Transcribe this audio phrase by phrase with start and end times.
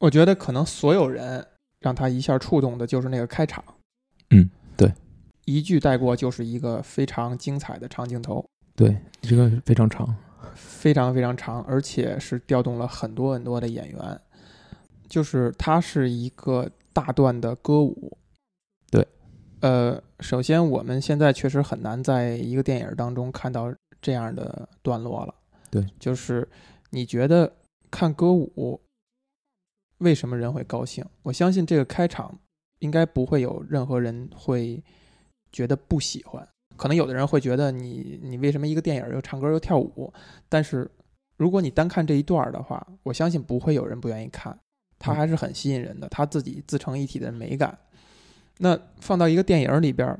[0.00, 1.46] 我觉得可能所有人
[1.80, 3.62] 让他一下触动的就是那个开场。
[4.30, 4.92] 嗯，对，
[5.44, 8.44] 一句带过就是一个非常精彩的长镜头。
[8.74, 10.16] 对，这个非常长，
[10.54, 14.20] 非常非常长，而且是调动了很多很多的演员。
[15.06, 18.16] 就是它是一个大段的歌舞。
[18.90, 19.06] 对，
[19.60, 25.34] 呃，首先我们现在确实很难在一个电影当中看到这样的段落了。
[25.68, 26.48] 对，就是
[26.90, 27.52] 你觉得
[27.90, 28.80] 看歌舞，
[30.00, 31.04] 为什么人会高兴？
[31.22, 32.38] 我相信这个开场
[32.80, 34.82] 应该不会有任何人会
[35.50, 36.46] 觉得不喜欢。
[36.76, 40.12] 可能有的人会觉得你你为什么一个电影又唱歌又跳舞？
[40.48, 40.90] 但是
[41.36, 44.58] 如果你单看这一段的话，我相信不会有人不愿意看，
[44.98, 47.78] 它还是很吸引人的，它自己自成一体的美感。
[48.58, 50.18] 那放到一个电影里边，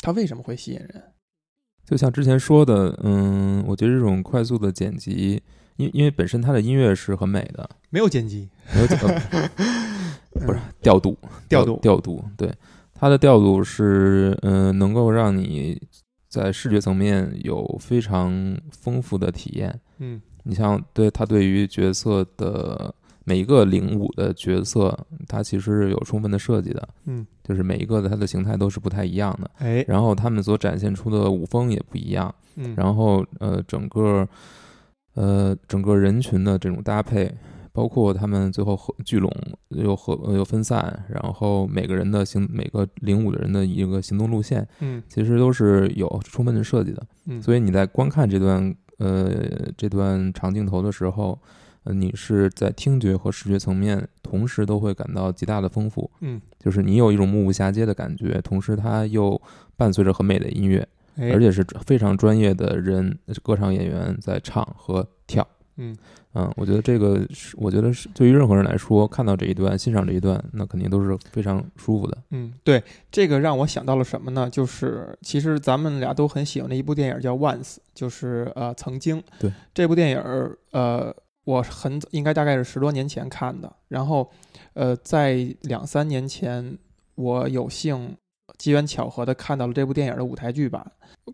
[0.00, 1.02] 它为什么会吸引人？
[1.84, 5.42] 就像之前说的，嗯，我觉得这种快速的剪辑，
[5.76, 8.98] 因因为本身它的音乐是很美的，没有剪辑，没有剪，
[10.46, 11.16] 不是调度，
[11.48, 12.52] 调度，调度，对。
[12.94, 15.80] 它的调度是，嗯，能够让你
[16.28, 19.80] 在视觉层面有非常丰富的体验。
[19.98, 26.88] 嗯，你像对它对于角色的每一个领舞的角色，它其实是有充分的设计的。
[27.06, 29.50] 嗯，就是每一个的它的形态都是不太一样的。
[29.58, 32.32] 哎，然后他们所展现出的舞风也不一样。
[32.54, 34.28] 嗯，然后呃，整个
[35.14, 37.34] 呃整个人群的这种搭配。
[37.74, 39.32] 包括他们最后合聚拢
[39.70, 49.32] 又合又分散，然后每个人的行每个领舞的人的一个行动路线，嗯，其实都是有充分的设计的，嗯，所以你在观看这段呃
[49.74, 51.38] 这段长镜头的时候，
[51.84, 59.40] 呃，你是在听觉和视觉层面同时都会感到极大的丰富，嗯，就是你有一种目不暇接的感觉，同时它又
[59.78, 65.46] 伴随着很美的音乐，而且是非常专业的人歌唱演员在唱和跳。
[65.76, 65.96] 嗯
[66.34, 72.16] 嗯，我觉得这个是，我觉得是对于任何人来说，看到这一段，欣赏这一段，那肯定都是非常舒服的。
[72.30, 74.48] 嗯，对，这个让我想到了什么呢？
[74.50, 79.22] 就是其实咱们俩都很喜欢的一部电影叫《Once》，就是呃曾经。
[79.38, 80.22] 对这部电影，
[80.72, 81.14] 呃，
[81.44, 84.30] 我很应该大概是十多年前看的，然后
[84.74, 86.78] 呃，在两三年前，
[87.14, 88.16] 我有幸
[88.62, 90.84] 机缘巧合的看到了这部电影的舞台剧版。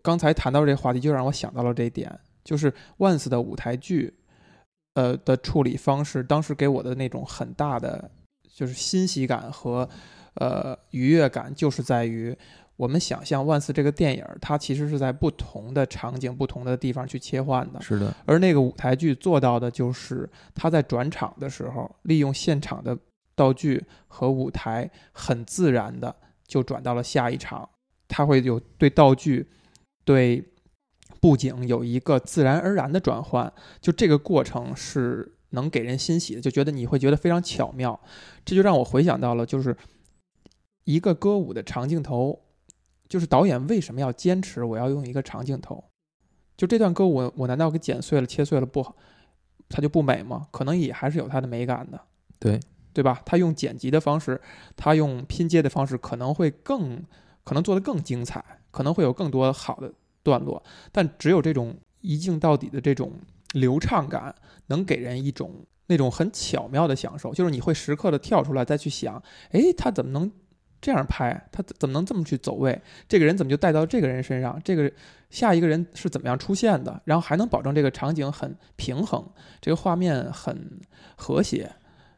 [0.01, 2.09] 刚才谈到这话题，就让我想到了这一点，
[2.43, 4.15] 就是《Once》的舞台剧。
[4.95, 8.09] 呃的处理方式，当时给我的那种很大的
[8.53, 9.87] 就是欣喜感和
[10.33, 12.35] 呃愉悦感，就是在于
[12.75, 17.79] 我们想象万斯这个电影，它其实是在不同的场景、不同的地方去切换的。
[17.79, 18.13] 是的。
[18.25, 22.97] 而那个舞台剧做到的就是，它在转场的时候，利用现场的
[23.35, 26.13] 道具和舞台，很自然的
[26.49, 27.69] 就转到了下一场。
[28.09, 29.47] 它会有对道具，
[30.03, 30.43] 对。
[31.21, 33.51] 布景有一个自然而然的转换，
[33.81, 37.99] 就这个过程是能给人欣喜的，就觉得你会觉得非常巧妙。
[38.45, 39.75] 这就让我回想到了，就是
[40.85, 42.39] 一个歌舞的长镜头，
[43.09, 45.83] 就是导演为什么要坚持我要用一个长镜头？
[46.55, 48.95] 就这段歌舞，我难道给剪碎了、切碎了不好，
[49.67, 50.47] 它就不美吗？
[50.51, 51.99] 可能也还是有它的美感的，
[52.39, 52.57] 对
[52.93, 53.21] 对吧？
[53.25, 54.39] 他用剪辑的方式，
[54.75, 57.03] 他用拼接的方式，可能会更
[57.43, 59.91] 可能做得更精彩，可能会有更多好的。
[60.21, 60.61] 段落，
[60.91, 63.13] 但只有这种一镜到底的这种
[63.53, 64.35] 流畅感，
[64.67, 67.33] 能给人一种那种很巧妙的享受。
[67.33, 69.15] 就是你会时刻的跳出来，再去想，
[69.51, 70.29] 哎，他怎么能
[70.81, 71.47] 这样拍？
[71.53, 72.79] 他怎么能这么去走位？
[73.07, 74.61] 这个人怎么就带到这个人身上？
[74.63, 74.91] 这个
[75.29, 77.01] 下一个人是怎么样出现的？
[77.05, 79.25] 然后还能保证这个场景很平衡，
[79.61, 80.81] 这个画面很
[81.15, 81.71] 和谐。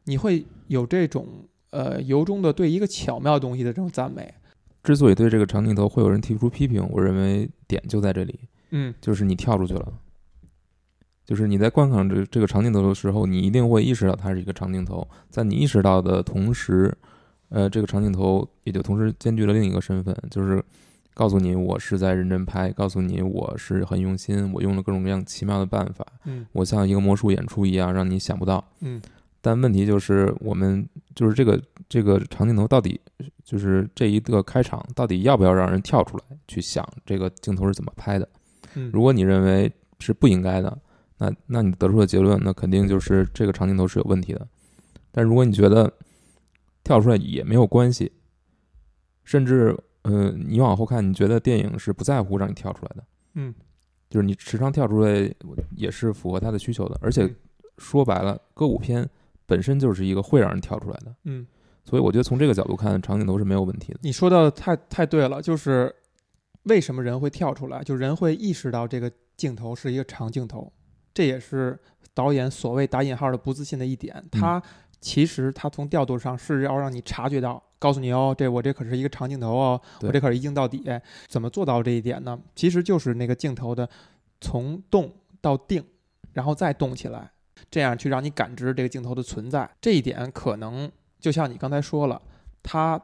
[0.06, 1.28] 你会有这种
[1.70, 4.34] 呃由衷的对一个巧妙东西的这种赞美。
[4.84, 8.40] 之所以对这个长镜头会有人提出批评，我认为点就在这里，
[8.72, 9.94] 嗯，就是你跳出去了，
[11.24, 16.92] 就是你在观看这这个长镜头的时候，你一定会意识到它是一个长镜头，在你意识到的同时，
[17.50, 20.64] 呃，这个长镜头也就同时兼具了另一个身份，就是
[21.14, 29.00] 告诉你我是在认真拍，告诉你我是很用心，我用了各种各样奇妙的办法，嗯，我像一个魔术演出一样，让你想不到，嗯。
[29.44, 33.02] 但问题就是，我们就是这个这个长镜头到底
[33.44, 38.30] 就是这一个开场，到底要不要让人跳出来去想这个镜头是怎么拍的？
[38.94, 40.78] 如果你认为是不应该的，
[41.18, 44.48] 那那你得出的结论，那肯定就是这个长镜头是有问题的。
[45.12, 45.92] 但如果你觉得
[46.84, 48.12] 跳出来也没有关系，
[49.24, 53.52] 甚至嗯，你往后看，你觉得电影是不在乎让你跳出来的，嗯，
[54.08, 55.34] 就是你时常跳出来
[55.76, 56.96] 也是符合他的需求的。
[57.02, 57.28] 而且
[57.80, 59.10] 说白了，歌舞片。
[59.46, 61.46] 本身就是一个会让人跳出来的，嗯，
[61.84, 64.00] 所以我觉得从这个角度看，长镜头是没有问题的。
[64.04, 65.94] 你说的太太对了，就是
[66.64, 70.72] 为什么人会跳出来，就人会意识到这个镜头是一个长镜头，
[71.14, 71.80] 这也是
[72.14, 74.24] 导演所谓打引号的不自信的一点。
[74.32, 74.62] 他
[75.00, 80.84] 其实他从调度上是要让你察觉到，告诉你哦，这我这可是一个长镜头哦，我这可是一镜到底。
[81.28, 82.40] 怎么做到这一点呢？
[82.56, 83.90] 其实就是那个镜头的
[84.40, 85.12] 从动
[85.42, 85.84] 到定，
[86.34, 87.32] 然后再动起来，
[87.70, 89.70] 这样去让你感知这个镜头的存在。
[89.80, 92.22] 这一点可能就像你刚才说了，
[92.64, 93.02] 它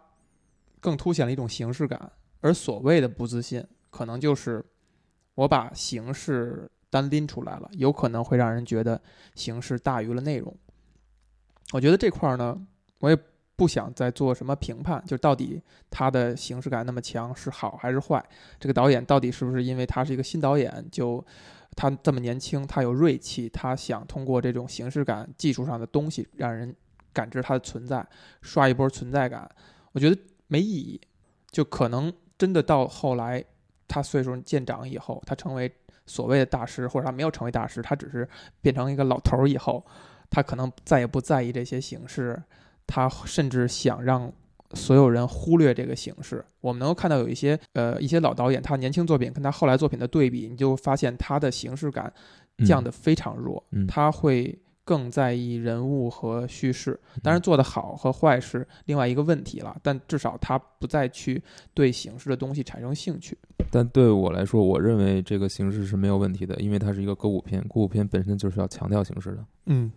[0.80, 2.12] 更凸显了一种形式感。
[2.42, 4.64] 而所谓的不自信，可能就是
[5.36, 9.02] 我把形式单拎出来了，有可能会让人觉得
[9.34, 10.56] 形式大于了内容。
[11.74, 12.58] 我觉得这块儿呢，
[13.00, 13.18] 我也
[13.56, 15.60] 不想再做什么评判，就到底
[15.90, 18.24] 他的形式感那么强是好还是坏？
[18.60, 21.26] 这个导演到底是不是因为他是一个新导演，就
[21.78, 26.76] 他这么年轻，他有锐气，他想通过这种形式感技术上的东西让人
[27.14, 28.06] 感知他的存在，
[28.42, 29.50] 刷一波存在感？
[29.94, 31.00] 我觉得没意义，
[31.52, 33.42] 就可能真的到后来
[33.88, 35.72] 他岁数渐长以后，他成为
[36.06, 38.28] 所谓的大师，或者他没有成为大师，他只是
[38.60, 39.86] 变成一个老头儿以后。
[40.30, 42.44] 他可能再也不在意这些形式，
[42.86, 44.30] 他甚至想让
[44.74, 46.44] 所有人忽略这个形式。
[46.62, 52.12] 我们能够看到有一些呃一些老导演，他年轻作品跟他后来作品的对比，你就发现他的形式感
[52.66, 57.00] 降得非常弱，他会更在意人物和叙事。
[57.22, 61.42] 当然做得好和坏是另外一个问题了，但至少他不再去
[61.74, 63.38] 对形式的东西产生兴趣。
[63.70, 69.46] 但对我来说，我认为这个形式是没有问题的，因为它是一个歌舞片，歌舞片本身就是要强调形式的。
[69.66, 69.92] 嗯。